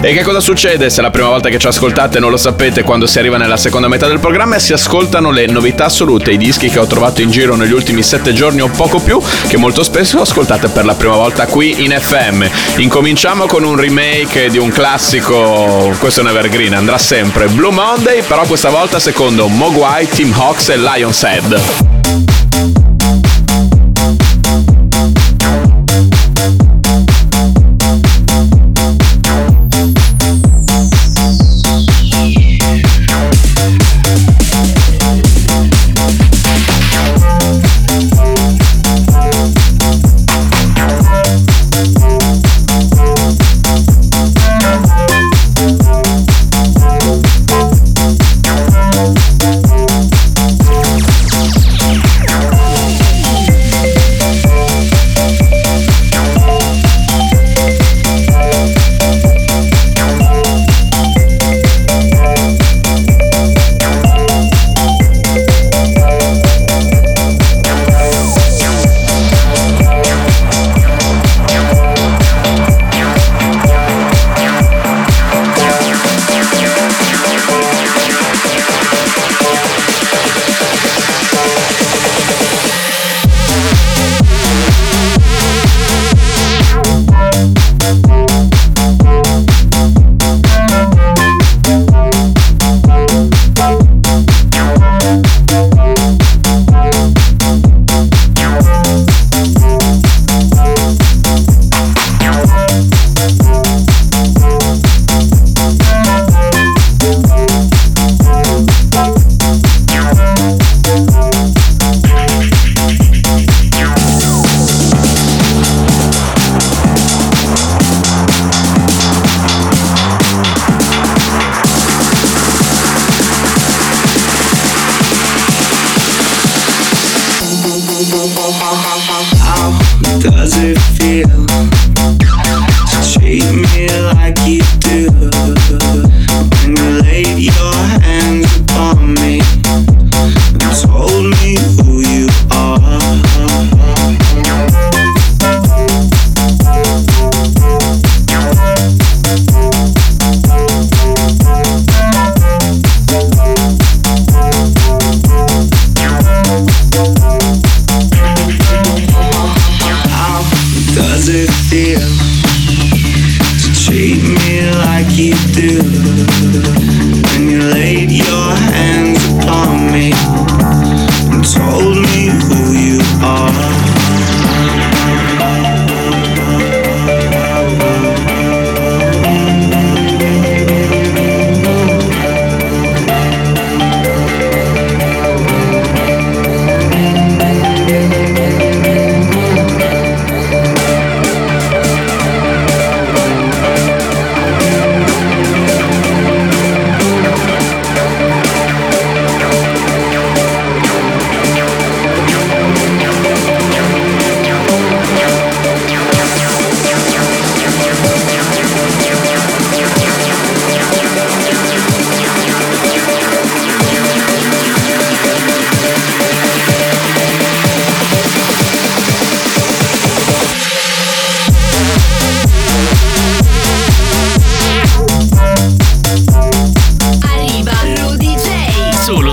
E 0.00 0.14
che 0.14 0.22
cosa 0.22 0.40
succede 0.40 0.88
se 0.88 1.02
la 1.02 1.10
prima 1.10 1.28
volta 1.28 1.50
che 1.50 1.58
ci 1.58 1.66
ascoltate 1.66 2.18
non 2.18 2.30
lo 2.30 2.38
sapete 2.38 2.82
quando 2.82 3.06
si 3.06 3.18
arriva 3.18 3.36
nella 3.36 3.58
seconda 3.58 3.88
metà 3.88 4.06
del 4.06 4.20
programma 4.20 4.56
e 4.56 4.58
si 4.58 4.72
ascoltano 4.72 5.30
le 5.30 5.44
novità 5.48 5.84
assolute, 5.84 6.30
i 6.30 6.38
dischi 6.38 6.70
che 6.70 6.78
ho 6.78 6.86
trovato 6.86 7.20
in 7.20 7.30
giro 7.30 7.56
negli 7.56 7.72
ultimi 7.72 8.02
sette 8.02 8.32
giorni 8.32 8.62
o 8.62 8.68
poco 8.68 9.00
più, 9.00 9.20
che 9.48 9.58
molto 9.58 9.82
spesso 9.82 10.18
ascoltate 10.18 10.68
per 10.68 10.86
la 10.86 10.94
prima 10.94 11.16
volta 11.16 11.44
qui 11.44 11.84
in 11.84 11.90
FM. 11.90 12.46
Incominciamo 12.76 13.44
con 13.44 13.64
un 13.64 13.76
remake 13.76 14.48
di 14.48 14.56
un 14.56 14.70
classico, 14.70 15.94
questo 15.98 16.20
è 16.20 16.22
un 16.22 16.30
evergreen, 16.30 16.72
andrà 16.72 16.96
sempre, 16.96 17.48
Blue 17.48 17.70
Monday, 17.70 18.22
però 18.22 18.46
questa 18.46 18.70
volta 18.70 18.98
secondo 19.10 19.48
Mogwai, 19.48 20.06
Team 20.06 20.30
Hawks 20.30 20.68
e 20.68 20.76
Lion's 20.76 21.22
Head. 21.22 22.39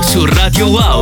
Su 0.07 0.25
Radio 0.25 0.67
Wow. 0.67 1.01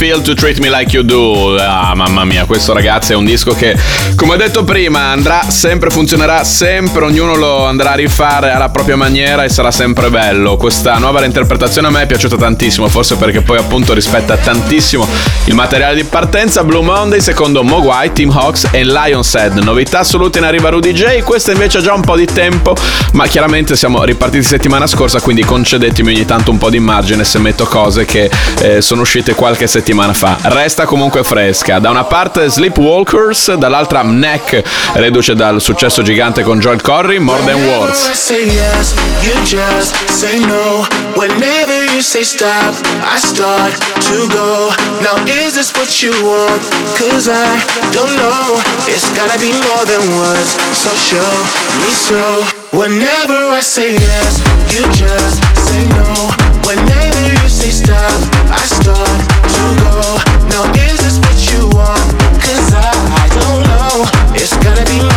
Feel 0.00 0.22
to 0.22 0.32
treat 0.32 0.58
me 0.60 0.70
like 0.70 0.96
you 0.96 1.04
do? 1.04 1.56
Ah, 1.60 1.94
mamma 1.94 2.24
mia, 2.24 2.46
questo 2.46 2.72
ragazzi 2.72 3.12
è 3.12 3.14
un 3.14 3.26
disco 3.26 3.52
che, 3.52 3.76
come 4.16 4.32
ho 4.32 4.36
detto 4.38 4.64
prima, 4.64 5.10
andrà 5.10 5.50
sempre, 5.50 5.90
funzionerà 5.90 6.42
sempre, 6.42 7.04
ognuno 7.04 7.34
lo 7.34 7.66
andrà 7.66 7.90
a 7.90 7.96
rifare 7.96 8.50
alla 8.50 8.70
propria 8.70 8.96
maniera 8.96 9.44
e 9.44 9.50
sarà 9.50 9.70
sempre 9.70 10.08
bello. 10.08 10.56
Questa 10.56 10.96
nuova 10.96 11.20
reinterpretazione 11.20 11.88
a 11.88 11.90
me 11.90 12.00
è 12.04 12.06
piaciuta 12.06 12.36
tantissimo, 12.36 12.88
forse 12.88 13.16
perché 13.16 13.42
poi 13.42 13.58
appunto 13.58 13.92
rispetta 13.92 14.38
tantissimo 14.38 15.06
il 15.44 15.54
materiale 15.54 15.96
di 15.96 16.04
partenza. 16.04 16.64
Blue 16.64 16.82
Monday 16.82 17.20
secondo 17.20 17.62
Mogwai, 17.62 18.14
Team 18.14 18.30
Hawks 18.30 18.68
e 18.70 18.82
Lion's 18.86 19.34
Head. 19.34 19.58
Novità 19.58 19.98
assolute 19.98 20.38
in 20.38 20.44
arriva 20.44 20.70
Rudy 20.70 20.92
J, 20.92 21.20
questa 21.24 21.52
invece 21.52 21.76
ha 21.76 21.80
già 21.82 21.92
un 21.92 22.00
po' 22.00 22.16
di 22.16 22.24
tempo, 22.24 22.74
ma 23.12 23.26
chiaramente 23.26 23.76
siamo 23.76 24.02
ripartiti 24.02 24.44
settimana 24.44 24.86
scorsa, 24.86 25.20
quindi 25.20 25.44
concedetemi 25.44 26.14
ogni 26.14 26.24
tanto 26.24 26.50
un 26.50 26.56
po' 26.56 26.70
di 26.70 26.78
margine 26.78 27.22
se 27.22 27.38
metto 27.38 27.66
cose 27.66 28.06
che 28.06 28.30
eh, 28.62 28.80
sono 28.80 29.02
uscite 29.02 29.34
qualche 29.34 29.66
settimana 29.66 29.88
settimana 29.90 30.12
fa. 30.12 30.38
Resta 30.42 30.84
comunque 30.84 31.24
fresca. 31.24 31.80
Da 31.80 31.90
una 31.90 32.04
parte 32.04 32.48
Sleepwalkers, 32.48 33.54
dall'altra 33.54 34.04
Mneck, 34.04 34.62
reduce 34.94 35.34
dal 35.34 35.60
successo 35.60 36.02
gigante 36.02 36.42
con 36.42 36.60
Joel 36.60 36.80
Corry, 36.80 37.18
More 37.18 37.42
Than 37.44 37.66
Words. 37.66 38.10
Whenever 52.72 53.50
I 53.50 53.60
say 53.60 53.92
yes, 53.92 54.40
you 54.70 54.82
just 54.92 55.42
say 55.66 55.84
no. 55.88 56.30
Whenever 56.64 57.09
It's 64.42 64.56
gotta 64.64 64.84
be 64.86 65.09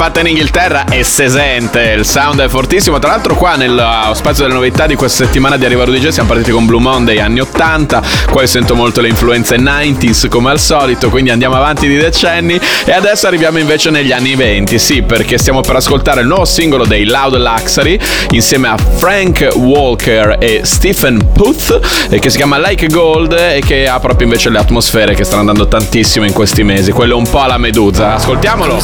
fatta 0.00 0.20
in 0.20 0.28
Inghilterra 0.28 0.86
e 0.88 1.04
sesente, 1.04 1.94
il 1.98 2.06
sound 2.06 2.40
è 2.40 2.48
fortissimo. 2.48 2.98
Tra 2.98 3.10
l'altro 3.10 3.34
qua 3.34 3.56
nel 3.56 3.76
uh, 3.76 4.14
spazio 4.14 4.44
delle 4.44 4.54
novità 4.54 4.86
di 4.86 4.94
questa 4.94 5.26
settimana 5.26 5.58
di 5.58 5.66
Arrivaro 5.66 5.92
DJ 5.92 6.08
siamo 6.08 6.30
partiti 6.30 6.52
con 6.52 6.64
Blue 6.64 6.80
Monday 6.80 7.18
anni 7.18 7.40
80, 7.40 8.02
qua 8.30 8.46
sento 8.46 8.74
molto 8.74 9.02
le 9.02 9.08
influenze 9.08 9.56
90s 9.56 10.30
come 10.30 10.48
al 10.48 10.58
solito, 10.58 11.10
quindi 11.10 11.28
andiamo 11.28 11.54
avanti 11.54 11.86
di 11.86 11.98
decenni 11.98 12.58
e 12.86 12.92
adesso 12.92 13.26
arriviamo 13.26 13.58
invece 13.58 13.90
negli 13.90 14.10
anni 14.10 14.34
20, 14.36 14.78
sì, 14.78 15.02
perché 15.02 15.36
stiamo 15.36 15.60
per 15.60 15.76
ascoltare 15.76 16.22
il 16.22 16.28
nuovo 16.28 16.46
singolo 16.46 16.86
dei 16.86 17.04
Loud 17.04 17.36
Luxury 17.36 17.98
insieme 18.30 18.68
a 18.68 18.78
Frank 18.78 19.50
Walker 19.54 20.38
e 20.40 20.62
Stephen 20.64 21.28
Puth 21.34 22.08
eh, 22.08 22.18
che 22.18 22.30
si 22.30 22.38
chiama 22.38 22.58
Like 22.58 22.86
Gold 22.86 23.32
e 23.32 23.60
che 23.62 23.86
ha 23.86 24.00
proprio 24.00 24.26
invece 24.26 24.48
le 24.48 24.60
atmosfere 24.60 25.14
che 25.14 25.24
stanno 25.24 25.40
andando 25.40 25.68
tantissimo 25.68 26.24
in 26.24 26.32
questi 26.32 26.62
mesi, 26.62 26.90
quello 26.90 27.18
un 27.18 27.28
po' 27.28 27.42
alla 27.42 27.58
medusa. 27.58 28.14
Ascoltiamolo. 28.14 28.78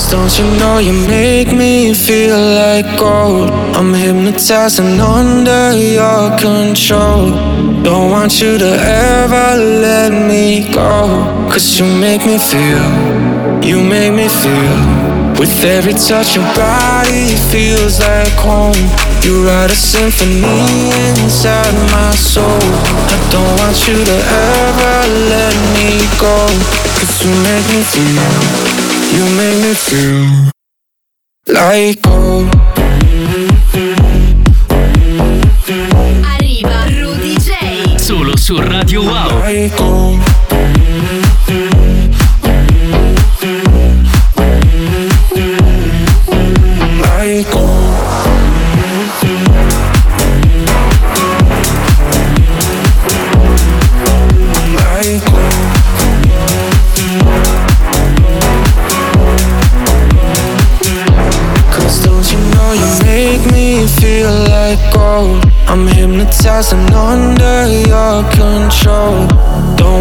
Make 1.09 1.53
me 1.53 1.95
feel 1.95 2.37
like 2.37 2.99
gold? 2.99 3.49
I'm 3.77 3.95
hypnotized 3.95 4.81
and 4.81 5.01
under 5.01 5.73
your 5.73 6.37
control. 6.37 7.31
Don't 7.85 8.11
want 8.11 8.40
you 8.40 8.59
to 8.59 8.66
ever 8.66 9.55
let 9.57 10.11
me 10.11 10.66
go. 10.73 11.23
Cause 11.49 11.79
you 11.79 11.87
make 11.87 12.27
me 12.27 12.38
feel, 12.38 12.83
you 13.62 13.81
make 13.81 14.14
me 14.14 14.27
feel. 14.27 14.79
With 15.38 15.55
every 15.64 15.95
touch, 15.95 16.35
your 16.35 16.45
body 16.57 17.37
feels 17.53 18.01
like 18.01 18.35
home. 18.42 18.75
You 19.23 19.47
write 19.47 19.71
a 19.71 19.77
symphony 19.77 20.90
inside 21.07 21.75
my 21.95 22.11
soul. 22.16 22.66
I 23.14 23.19
don't 23.31 23.53
want 23.62 23.79
you 23.87 23.95
to 23.95 24.19
ever 24.59 24.97
let 25.31 25.55
me 25.79 26.03
go. 26.19 26.37
Cause 26.99 27.23
you 27.23 27.31
make 27.47 27.66
me 27.71 27.83
feel, 27.95 28.35
you 29.14 29.25
make 29.37 29.59
me 29.62 29.75
feel 29.75 30.57
like 31.46 32.00
gold. 32.00 32.48
Arriva 36.24 36.87
Rudy 36.88 37.37
J. 37.38 37.98
Solo 37.98 38.37
su 38.37 38.59
Radio 38.61 39.02
Wow. 39.02 39.42
Like 39.44 39.76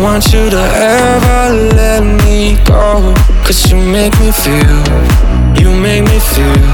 want 0.06 0.32
you 0.32 0.50
to 0.52 0.64
ever 1.02 1.42
let 1.74 2.04
me 2.24 2.56
go. 2.64 3.12
Cause 3.44 3.72
you 3.72 3.78
make 3.78 4.14
me 4.20 4.30
feel, 4.32 4.80
you 5.60 5.70
make 5.74 6.04
me 6.04 6.20
feel. 6.34 6.70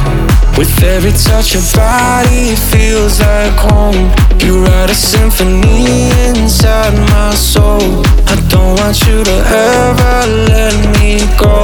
With 0.58 0.74
every 0.84 1.14
touch 1.14 1.54
your 1.54 1.64
body 1.74 2.52
it 2.54 2.62
feels 2.72 3.22
like 3.22 3.56
home. 3.68 4.12
You 4.44 4.64
write 4.66 4.90
a 4.90 4.96
symphony 4.96 6.12
inside 6.28 6.94
my 7.16 7.34
soul. 7.34 8.04
I 8.34 8.36
don't 8.54 8.76
want 8.82 9.00
you 9.08 9.24
to 9.24 9.38
ever 9.70 10.18
let 10.52 10.76
me 11.00 11.24
go. 11.40 11.58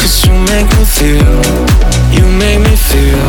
Cause 0.00 0.16
you 0.26 0.34
make 0.52 0.68
me 0.76 0.84
feel, 0.98 1.38
you 2.16 2.24
make 2.42 2.60
me 2.68 2.74
feel 2.90 3.24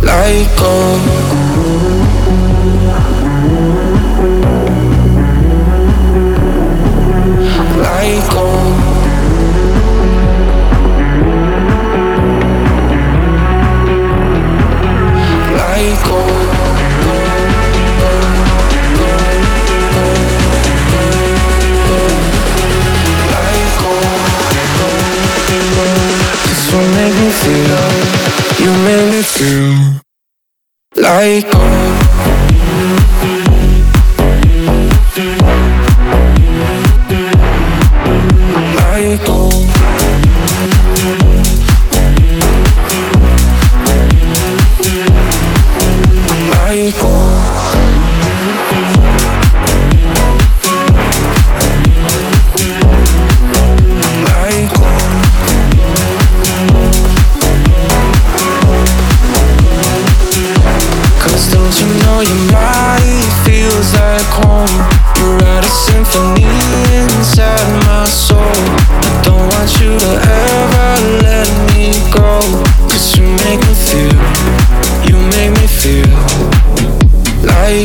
like 0.00 0.48
gold 0.58 1.24
feel 29.34 30.00
like 30.94 31.50
gold. 31.50 32.03
At 66.16 66.38
a 66.38 66.53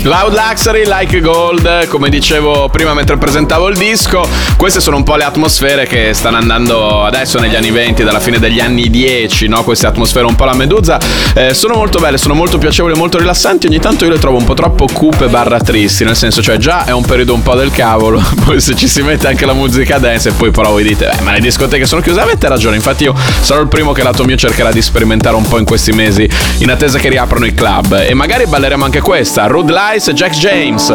like 0.09 0.19
Loud 0.19 0.33
Luxury, 0.33 0.85
Like 0.85 1.21
Gold, 1.21 1.87
come 1.87 2.09
dicevo 2.09 2.69
prima 2.69 2.93
mentre 2.93 3.17
presentavo 3.17 3.67
il 3.69 3.77
disco, 3.77 4.27
queste 4.57 4.79
sono 4.81 4.97
un 4.97 5.03
po' 5.03 5.15
le 5.15 5.23
atmosfere 5.23 5.85
che 5.87 6.13
stanno 6.13 6.37
andando 6.37 7.03
adesso 7.03 7.39
negli 7.39 7.55
anni 7.55 7.71
20, 7.71 8.03
dalla 8.03 8.19
fine 8.19 8.37
degli 8.37 8.59
anni 8.59 8.89
10, 8.89 9.47
no? 9.47 9.63
queste 9.63 9.87
atmosfere 9.87 10.25
un 10.25 10.35
po' 10.35 10.45
la 10.45 10.53
medusa, 10.53 10.99
eh, 11.33 11.53
sono 11.53 11.75
molto 11.75 11.99
belle, 11.99 12.17
sono 12.17 12.33
molto 12.33 12.57
piacevoli, 12.57 12.95
molto 12.95 13.17
rilassanti, 13.17 13.67
ogni 13.67 13.79
tanto 13.79 14.05
io 14.05 14.11
le 14.11 14.19
trovo 14.19 14.37
un 14.37 14.43
po' 14.43 14.53
troppo 14.53 14.87
cupe 14.91 15.27
barra 15.27 15.59
tristi, 15.59 16.03
nel 16.03 16.15
senso 16.15 16.41
cioè 16.41 16.57
già 16.57 16.85
è 16.85 16.91
un 16.91 17.05
periodo 17.05 17.33
un 17.33 17.41
po' 17.41 17.55
del 17.55 17.71
cavolo, 17.71 18.21
poi 18.45 18.59
se 18.59 18.75
ci 18.75 18.87
si 18.87 19.01
mette 19.01 19.27
anche 19.27 19.45
la 19.45 19.53
musica 19.53 19.99
dance 19.99 20.29
e 20.29 20.31
poi 20.33 20.51
però 20.51 20.71
voi 20.71 20.83
dite, 20.83 21.11
beh 21.15 21.21
ma 21.21 21.31
le 21.31 21.39
discoteche 21.39 21.85
sono 21.85 22.01
chiuse, 22.01 22.19
avete 22.19 22.47
ragione, 22.47 22.75
infatti 22.75 23.03
io 23.03 23.15
sarò 23.41 23.61
il 23.61 23.67
primo 23.67 23.93
che 23.93 24.03
lato 24.03 24.23
mio 24.25 24.35
cercherà 24.35 24.71
di 24.71 24.81
sperimentare 24.81 25.35
un 25.35 25.47
po' 25.47 25.57
in 25.57 25.65
questi 25.65 25.91
mesi, 25.91 26.27
in 26.59 26.69
attesa 26.69 26.99
che 26.99 27.09
riaprano 27.09 27.45
i 27.45 27.53
club. 27.53 28.05
E 28.07 28.13
magari 28.13 28.45
balleremo 28.45 28.83
anche 28.83 29.01
questa, 29.01 29.47
Rude 29.47 29.71
Lies 29.73 29.98
e 30.07 30.13
Jack 30.13 30.33
James. 30.33 30.89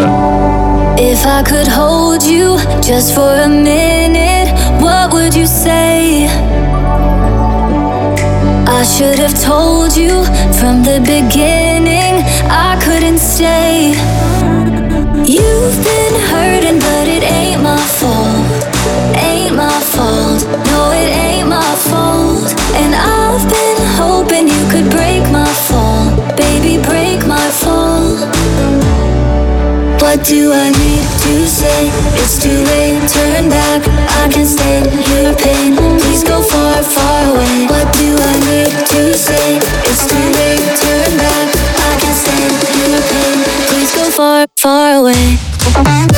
If 0.96 1.26
I 1.26 1.42
could 1.42 1.68
hold 1.68 2.22
you 2.22 2.56
just 2.80 3.14
for 3.14 3.28
a 3.28 3.48
minute, 3.48 4.48
what 4.80 5.12
would 5.12 5.34
you 5.34 5.46
say? 5.46 6.26
I 8.66 8.82
should 8.82 9.18
have 9.18 9.38
told 9.42 9.94
you 9.94 10.24
from 10.58 10.82
the 10.82 11.00
beginning 11.00 12.14
I 12.48 12.80
couldn't 12.82 13.18
stay. 13.18 13.92
You've 15.36 15.78
been 15.90 16.14
hurting, 16.30 16.78
but 16.78 17.06
it 17.06 17.24
ain't 17.24 17.62
my 17.62 17.84
fault. 17.98 18.46
Ain't 19.16 19.54
my 19.54 19.80
fault. 19.94 20.40
No, 20.70 20.92
it 20.92 21.10
ain't 21.24 21.33
What 30.14 30.24
do 30.26 30.52
I 30.52 30.70
need 30.70 31.02
to 31.26 31.44
say? 31.44 31.90
It's 32.22 32.38
too 32.40 32.62
late, 32.70 33.02
turn 33.10 33.50
back. 33.50 33.82
I 34.22 34.30
can 34.30 34.46
stand 34.46 34.86
your 35.10 35.34
pain. 35.34 35.74
Please 35.98 36.22
go 36.22 36.40
far, 36.40 36.84
far 36.84 37.34
away. 37.34 37.66
What 37.66 37.92
do 37.98 38.14
I 38.14 38.34
need 38.46 38.70
to 38.94 39.12
say? 39.12 39.58
It's 39.58 40.06
too 40.06 40.26
late, 40.38 40.62
turn 40.78 41.18
back. 41.18 41.50
I 41.90 41.98
can 41.98 42.14
stand 42.14 42.54
your 42.78 43.02
pain. 43.10 43.38
Please 43.66 43.92
go 43.92 44.08
far, 44.12 44.46
far 44.56 45.00
away. 45.00 46.13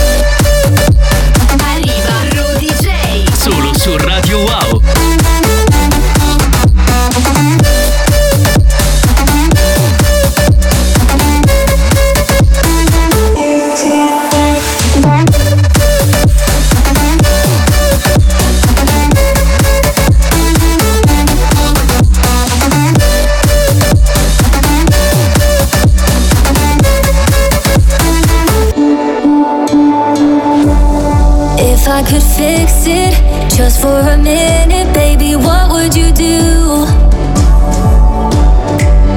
Could 32.09 32.23
fix 32.23 32.87
it 32.87 33.15
just 33.51 33.81
for 33.81 33.99
a 33.99 34.17
minute, 34.17 34.93
baby, 34.95 35.35
what 35.35 35.73
would 35.73 35.95
you 35.95 36.13
do? 36.13 36.87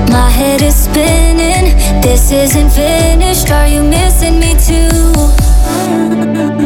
My 0.09 0.29
head 0.29 0.63
is 0.63 0.75
spinning, 0.75 1.77
this 2.01 2.31
isn't 2.31 2.71
finished. 2.71 3.51
Are 3.51 3.67
you 3.67 3.83
missing 3.83 4.39
me 4.39 4.53
too? 4.57 4.89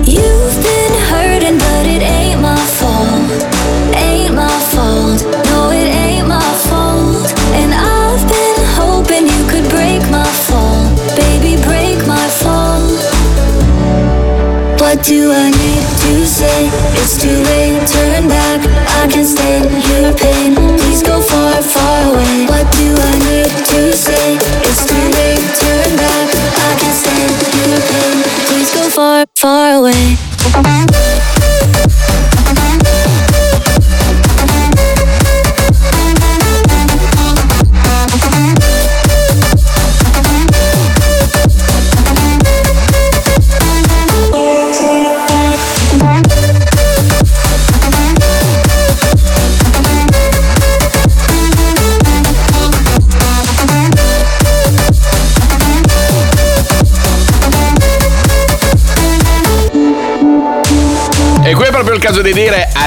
You've 0.09 0.57
been 0.63 0.93
hurting, 1.11 1.57
but 1.57 1.85
it 1.95 2.01
ain't 2.01 2.41
my 2.41 2.63
fault. 2.79 3.29
Ain't 3.93 4.33
my 4.33 4.57
fault. 4.71 5.19
No, 5.51 5.71
it 5.71 5.89
ain't 6.05 6.27
my 6.27 6.51
fault. 6.69 7.27
And 7.59 7.73
I've 7.73 8.23
been 8.35 8.59
hoping 8.79 9.27
you 9.27 9.43
could 9.51 9.67
break 9.69 10.01
my 10.09 10.29
fall. 10.47 10.87
Baby, 11.17 11.61
break 11.63 12.07
my 12.07 12.27
fall. 12.41 12.81
What 14.79 15.03
do 15.03 15.31
I 15.31 15.42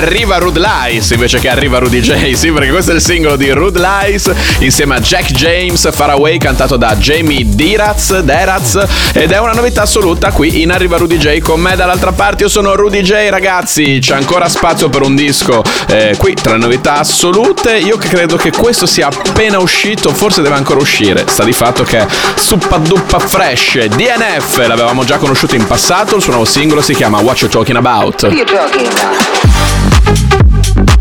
arriva 0.07 0.39
Rude 0.39 0.61
Lies 0.61 1.11
invece 1.11 1.41
che 1.41 1.49
arriva 1.49 1.79
Rudy 1.79 2.01
J, 2.01 2.33
sì, 2.39 2.53
perché 2.53 2.71
questo 2.71 2.93
è 2.93 2.95
il 2.95 3.01
singolo 3.01 3.35
di 3.35 3.51
Rude 3.51 3.81
Lies 3.81 4.31
insieme 4.61 4.95
a 4.95 5.01
Jack 5.01 5.33
James, 5.33 5.91
Far 5.93 6.11
Away, 6.11 6.39
cantato 6.39 6.77
da 6.77 6.95
Jamie 6.95 7.45
Diraz, 7.45 8.21
Deraz, 8.21 8.81
ed 9.13 9.33
è 9.33 9.39
una 9.41 9.53
novità 9.53 9.83
assoluta 9.83 10.31
qui 10.31 10.63
in 10.63 10.71
Arriva 10.71 10.97
Rudy 10.97 11.17
J 11.17 11.41
con 11.41 11.61
me 11.61 11.75
dall'altra 11.75 12.13
parte. 12.13 12.45
Io 12.45 12.49
sono 12.49 12.77
Rudy 12.77 13.03
J, 13.03 13.29
ragazzi, 13.31 13.99
c'è 14.01 14.15
ancora 14.15 14.49
spazio 14.49 14.89
per 14.89 15.03
un 15.03 15.17
disco 15.17 15.63
eh, 15.89 16.15
qui 16.17 16.35
tra 16.35 16.57
novità 16.57 16.99
assolute. 16.99 17.77
Io 17.77 17.97
credo 17.97 18.37
che 18.37 18.53
questo 18.53 18.87
sia 18.87 19.09
appena 19.09 19.59
uscito, 19.59 20.15
forse 20.15 20.41
deve 20.41 20.55
ancora 20.55 20.81
uscire. 20.81 21.25
Sta 21.27 21.43
di 21.43 21.53
fatto 21.53 21.83
che 21.83 21.99
è 21.99 22.07
suppa 22.37 22.77
duppa 22.79 23.19
fresh. 23.19 23.87
DNF 23.87 24.65
l'avevamo 24.67 25.05
già 25.05 25.17
conosciuto 25.17 25.57
in 25.57 25.67
passato, 25.67 26.15
il 26.15 26.23
suo 26.23 26.33
nuovo 26.33 26.47
singolo 26.47 26.81
si 26.81 26.95
chiama 26.95 27.19
What 27.19 27.41
You 27.41 27.51
Talking 27.51 27.77
About. 27.77 28.25
Arriva 28.25 29.96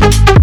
thank 0.08 0.30
you 0.30 0.35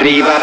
arriva, 0.00 0.39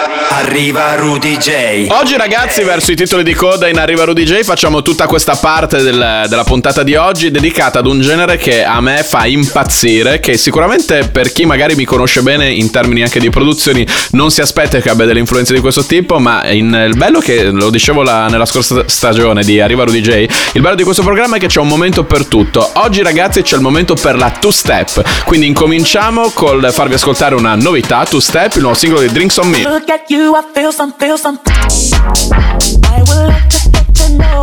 arriva 0.57 0.95
Rudy 0.95 1.37
J. 1.37 1.85
Oggi 1.89 2.17
ragazzi 2.17 2.63
verso 2.63 2.91
i 2.91 2.95
titoli 2.95 3.21
di 3.21 3.35
coda 3.35 3.67
in 3.67 3.77
Arriva 3.77 4.05
Rudy 4.05 4.23
J 4.23 4.41
facciamo 4.41 4.81
tutta 4.81 5.05
questa 5.05 5.35
parte 5.35 5.83
del- 5.83 6.25
della 6.27 6.43
puntata 6.43 6.81
di 6.81 6.95
oggi 6.95 7.29
dedicata 7.29 7.77
ad 7.77 7.85
un 7.85 8.01
genere 8.01 8.37
che 8.37 8.63
a 8.63 8.81
me 8.81 9.03
fa 9.03 9.27
impazzire, 9.27 10.19
che 10.19 10.35
sicuramente 10.35 11.09
per 11.11 11.31
chi 11.31 11.45
magari 11.45 11.75
mi 11.75 11.85
conosce 11.85 12.23
bene 12.23 12.49
in 12.49 12.71
termini 12.71 13.03
anche 13.03 13.19
di 13.19 13.29
produzioni 13.29 13.85
non 14.13 14.31
si 14.31 14.41
aspetta 14.41 14.79
che 14.79 14.89
abbia 14.89 15.05
delle 15.05 15.19
influenze 15.19 15.53
di 15.53 15.59
questo 15.59 15.85
tipo, 15.85 16.17
ma 16.17 16.49
in- 16.49 16.73
il 16.87 16.97
bello 16.97 17.19
che 17.19 17.43
lo 17.51 17.69
dicevo 17.69 18.01
la- 18.01 18.25
nella 18.25 18.45
scorsa 18.47 18.81
stagione 18.87 19.43
di 19.43 19.61
Arriva 19.61 19.83
Rudy 19.83 20.01
J, 20.01 20.25
il 20.53 20.61
bello 20.61 20.73
di 20.73 20.83
questo 20.83 21.03
programma 21.03 21.35
è 21.35 21.39
che 21.39 21.45
c'è 21.47 21.59
un 21.59 21.67
momento 21.67 22.03
per 22.03 22.25
tutto. 22.25 22.67
Oggi 22.77 23.03
ragazzi 23.03 23.43
c'è 23.43 23.57
il 23.57 23.61
momento 23.61 23.93
per 23.93 24.17
la 24.17 24.31
two 24.31 24.49
step, 24.51 25.03
quindi 25.23 25.45
incominciamo 25.45 26.31
col 26.31 26.69
farvi 26.71 26.95
ascoltare 26.95 27.35
una 27.35 27.53
novità, 27.53 28.05
two 28.09 28.19
step, 28.19 28.55
il 28.55 28.61
nuovo 28.61 28.75
singolo 28.75 29.01
di 29.01 29.11
Drinks 29.11 29.37
on 29.37 29.49
Me. 29.49 29.61
Look 29.61 29.87
at 29.89 30.09
you, 30.09 30.33
I 30.35 30.45
feel 30.53 30.71
some, 30.71 30.93
feel 30.93 31.17
some. 31.17 31.39
I 31.45 33.03
would 33.07 33.27
like 33.27 33.49
to 33.49 33.69
get 33.71 33.95
to 33.95 34.09
know. 34.17 34.41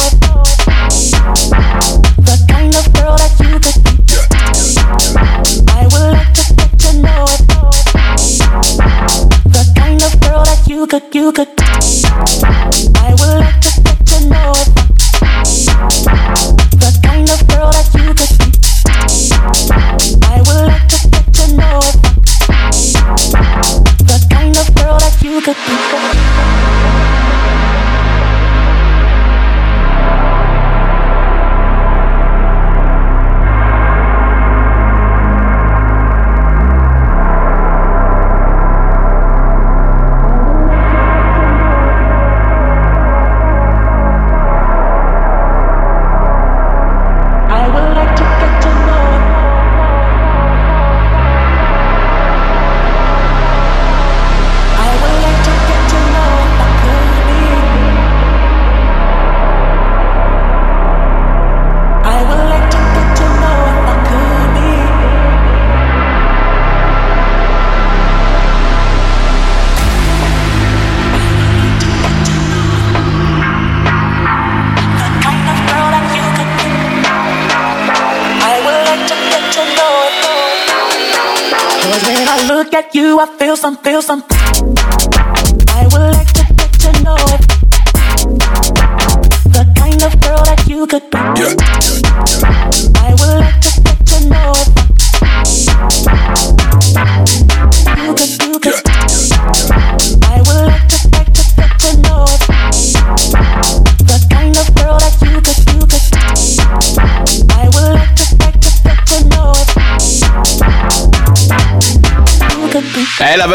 The 2.28 2.36
kind 2.48 2.74
of 2.74 2.92
girl 2.92 3.16
that 3.16 3.32
you 3.40 3.58
could 3.60 3.78
be. 3.84 3.90
I 5.72 5.84
would 5.92 6.12
like 6.12 6.32
to 6.34 6.44
get 6.54 6.78
to 6.80 6.90
know. 7.02 7.24
The 9.46 9.64
kind 9.76 10.02
of 10.02 10.20
girl 10.20 10.44
that 10.44 10.66
you 10.68 10.86
could, 10.86 11.14
you 11.14 11.32
could. 11.32 12.93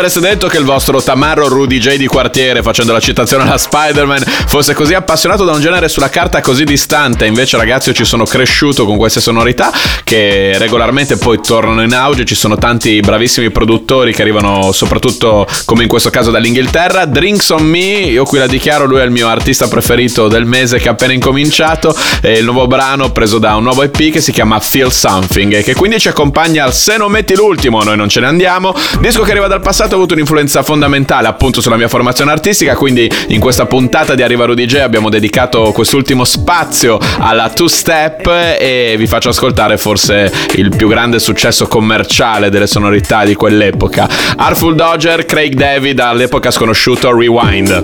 L'avreste 0.09 0.35
detto 0.35 0.47
che 0.47 0.57
il 0.57 0.65
vostro 0.65 1.03
tamarro 1.03 1.47
Rudy 1.47 1.77
J 1.77 1.95
di 1.97 2.07
quartiere, 2.07 2.63
facendo 2.63 2.91
la 2.93 2.99
citazione 2.99 3.43
alla 3.43 3.59
Spider-Man, 3.59 4.23
fosse 4.47 4.73
così 4.73 4.95
appassionato 4.95 5.45
da 5.45 5.51
un 5.51 5.61
genere 5.61 5.87
sulla 5.87 6.09
carta 6.09 6.41
così 6.41 6.63
distante. 6.63 7.27
Invece, 7.27 7.57
ragazzi, 7.57 7.89
io 7.89 7.93
ci 7.93 8.05
sono 8.05 8.23
cresciuto 8.23 8.87
con 8.87 8.97
queste 8.97 9.21
sonorità 9.21 9.71
che 10.03 10.55
regolarmente 10.57 11.17
poi 11.17 11.39
tornano 11.39 11.83
in 11.83 11.93
auge. 11.93 12.25
Ci 12.25 12.33
sono 12.33 12.57
tanti 12.57 12.99
bravissimi 13.01 13.51
produttori 13.51 14.11
che 14.11 14.23
arrivano, 14.23 14.71
soprattutto 14.71 15.45
come 15.65 15.83
in 15.83 15.87
questo 15.87 16.09
caso 16.09 16.31
dall'Inghilterra. 16.31 17.05
Drinks 17.05 17.49
on 17.49 17.65
Me, 17.65 17.99
io 17.99 18.23
qui 18.23 18.39
la 18.39 18.47
dichiaro, 18.47 18.85
lui 18.85 19.01
è 19.01 19.03
il 19.03 19.11
mio 19.11 19.27
artista 19.27 19.67
preferito 19.67 20.27
del 20.27 20.45
mese 20.45 20.79
che 20.79 20.87
ha 20.87 20.93
appena 20.93 21.13
incominciato. 21.13 21.95
È 22.19 22.29
il 22.29 22.45
nuovo 22.45 22.65
brano 22.65 23.11
preso 23.11 23.37
da 23.37 23.55
un 23.57 23.61
nuovo 23.61 23.83
EP 23.83 24.11
che 24.11 24.21
si 24.21 24.31
chiama 24.31 24.59
Feel 24.59 24.91
Something 24.91 25.53
e 25.53 25.61
che 25.61 25.75
quindi 25.75 25.99
ci 25.99 26.07
accompagna 26.07 26.63
al 26.63 26.73
Se 26.73 26.97
non 26.97 27.11
metti 27.11 27.35
l'ultimo, 27.35 27.83
noi 27.83 27.95
non 27.95 28.09
ce 28.09 28.21
ne 28.21 28.25
andiamo. 28.25 28.73
Disco 28.99 29.21
che 29.21 29.29
arriva 29.29 29.45
dal 29.45 29.61
passato 29.61 29.97
avuto 29.99 30.13
un'influenza 30.13 30.63
fondamentale 30.63 31.27
appunto 31.27 31.61
sulla 31.61 31.75
mia 31.75 31.87
formazione 31.89 32.31
artistica, 32.31 32.75
quindi 32.75 33.11
in 33.27 33.39
questa 33.39 33.65
puntata 33.65 34.15
di 34.15 34.23
Arriva 34.23 34.45
Rudy 34.45 34.65
J 34.65 34.75
abbiamo 34.75 35.09
dedicato 35.09 35.71
quest'ultimo 35.71 36.23
spazio 36.23 36.97
alla 37.19 37.49
two 37.49 37.67
step 37.67 38.27
e 38.59 38.95
vi 38.97 39.07
faccio 39.07 39.29
ascoltare 39.29 39.77
forse 39.77 40.31
il 40.55 40.73
più 40.75 40.87
grande 40.87 41.19
successo 41.19 41.67
commerciale 41.67 42.49
delle 42.49 42.67
sonorità 42.67 43.25
di 43.25 43.35
quell'epoca. 43.35 44.07
Artful 44.37 44.75
Dodger, 44.75 45.25
Craig 45.25 45.53
David 45.53 45.99
all'epoca 45.99 46.49
sconosciuto 46.49 47.13
Rewind. 47.15 47.83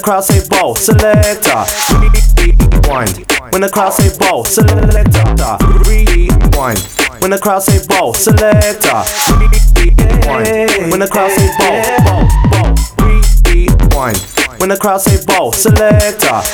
Crowd 0.00 0.24
say 0.24 0.46
ball, 0.48 0.74
selector. 0.74 1.64
Rewind. 2.38 3.26
When 3.52 3.62
the 3.62 3.70
crowd 3.72 3.90
say 3.90 4.16
ball, 4.18 4.44
selector. 4.44 5.56
Rewind. 5.88 6.78
When 7.20 7.30
the 7.30 7.38
crowd 7.38 7.62
say 7.62 7.84
ball, 7.86 8.14
selector. 8.14 9.02
Rewind. 9.76 10.90
When 10.90 11.00
the 11.00 11.08
crowd 11.10 11.30
say 11.30 11.48
ball, 11.58 11.82
ball, 12.04 12.28
ball. 12.50 12.74
Rewind. 13.46 14.29
When 14.60 14.68
the 14.68 14.76
crowd 14.76 15.00
say 15.00 15.16
ball, 15.24 15.52
selector. 15.52 16.44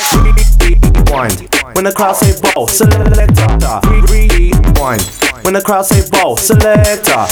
Rewind. 0.63 1.51
When 1.75 1.83
the 1.83 1.93
crowd 1.93 2.15
say 2.15 2.41
ball, 2.41 2.69
selector. 2.69 3.83
Rewind. 4.07 5.03
When 5.43 5.55
the 5.55 5.61
crowd 5.61 5.87
say 5.87 6.09
ball, 6.09 6.37
selector. 6.37 7.27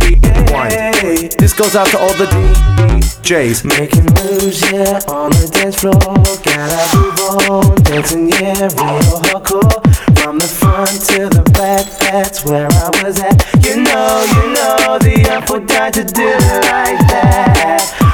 Rewind. 0.00 1.32
This 1.38 1.52
goes 1.52 1.76
out 1.76 1.88
to 1.88 1.98
all 1.98 2.14
the 2.14 2.24
DJs. 2.24 3.66
Making 3.68 4.06
moves, 4.16 4.62
yeah, 4.72 4.98
on 5.12 5.28
the 5.28 5.46
dance 5.52 5.76
floor. 5.76 6.00
Gotta 6.00 6.96
move 6.96 7.20
on, 7.50 7.74
dancing, 7.82 8.30
yeah, 8.30 8.64
real 8.80 9.20
hardcore. 9.28 9.76
From 10.16 10.38
the 10.38 10.48
front 10.48 11.04
to 11.12 11.28
the 11.28 11.42
back, 11.52 11.84
that's 12.00 12.46
where 12.46 12.68
I 12.72 13.04
was 13.04 13.20
at. 13.20 13.44
You 13.62 13.76
know, 13.76 14.24
you 14.24 14.54
know, 14.56 14.98
the 14.98 15.28
up 15.36 15.50
would 15.50 15.66
die 15.66 15.90
to 15.90 16.02
do 16.02 16.24
like 16.24 16.96
that. 17.12 18.07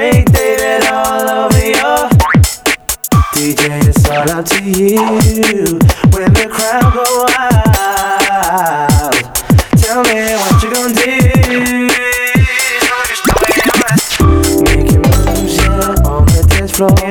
With 0.00 0.12
Craig 0.12 0.32
David 0.32 0.84
all 0.90 1.28
over 1.28 1.66
your 1.66 2.08
DJ, 3.34 3.60
it's 3.86 4.08
all 4.08 4.30
up 4.30 4.44
to 4.46 4.64
you. 4.64 4.96
When 6.10 6.32
the 6.32 6.46
crowd 6.50 6.92
go 6.94 7.04
wild, 7.28 8.34
tell 9.76 10.02
me 10.04 10.18
what 10.40 10.62
you 10.62 10.68
gonna 10.72 10.94
do. 10.94 11.10
Making 14.64 15.02
moves, 15.02 15.54
yeah, 15.56 16.08
on 16.08 16.24
the 16.24 16.40
dance 16.48 16.72
floor. 16.72 17.09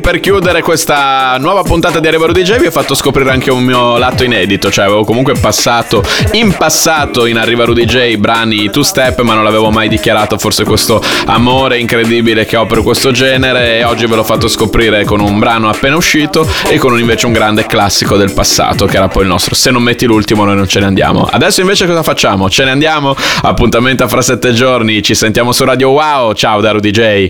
Per 0.00 0.18
chiudere 0.20 0.60
questa 0.60 1.36
nuova 1.38 1.62
puntata 1.62 2.00
di 2.00 2.08
Arrivaro 2.08 2.32
DJ 2.32 2.58
vi 2.58 2.66
ho 2.66 2.70
fatto 2.70 2.94
scoprire 2.94 3.30
anche 3.30 3.50
un 3.50 3.62
mio 3.62 3.96
lato 3.96 4.24
inedito, 4.24 4.70
cioè 4.70 4.86
avevo 4.86 5.04
comunque 5.04 5.34
passato 5.34 6.02
in 6.32 6.52
passato 6.56 7.26
in 7.26 7.38
Arrivaro 7.38 7.72
DJ 7.72 8.16
brani 8.16 8.70
two 8.70 8.82
step, 8.82 9.20
ma 9.20 9.34
non 9.34 9.44
l'avevo 9.44 9.70
mai 9.70 9.88
dichiarato, 9.88 10.36
forse 10.36 10.64
questo 10.64 11.02
amore 11.26 11.78
incredibile 11.78 12.44
che 12.44 12.56
ho 12.56 12.66
per 12.66 12.82
questo 12.82 13.12
genere 13.12 13.78
e 13.78 13.84
oggi 13.84 14.06
ve 14.06 14.16
l'ho 14.16 14.24
fatto 14.24 14.48
scoprire 14.48 15.04
con 15.04 15.20
un 15.20 15.38
brano 15.38 15.68
appena 15.68 15.96
uscito 15.96 16.46
e 16.68 16.76
con 16.76 16.98
invece 16.98 17.26
un 17.26 17.32
grande 17.32 17.64
classico 17.66 18.16
del 18.16 18.32
passato 18.32 18.86
che 18.86 18.96
era 18.96 19.08
poi 19.08 19.22
il 19.22 19.28
nostro 19.28 19.54
Se 19.54 19.70
non 19.70 19.82
metti 19.82 20.06
l'ultimo 20.06 20.44
noi 20.44 20.56
non 20.56 20.68
ce 20.68 20.80
ne 20.80 20.86
andiamo. 20.86 21.22
Adesso 21.30 21.60
invece 21.60 21.86
cosa 21.86 22.02
facciamo? 22.02 22.50
Ce 22.50 22.64
ne 22.64 22.70
andiamo? 22.70 23.14
Appuntamento 23.42 24.06
fra 24.08 24.22
sette 24.22 24.52
giorni, 24.52 25.02
ci 25.02 25.14
sentiamo 25.14 25.52
su 25.52 25.64
Radio 25.64 25.90
Wow, 25.90 26.32
ciao 26.34 26.60
da 26.60 26.72
DJ. 26.78 27.22